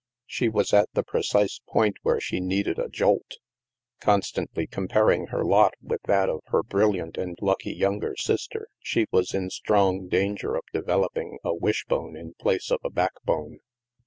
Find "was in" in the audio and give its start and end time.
9.11-9.51